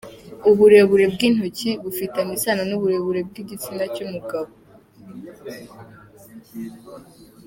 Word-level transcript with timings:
Uburebure 0.49 1.05
bw’intoki 1.13 1.69
bufitanye 1.83 2.31
isano 2.37 2.63
n’uburebure 2.69 3.19
bw’igitsina 3.27 3.83
cy’umugabo 3.93 4.49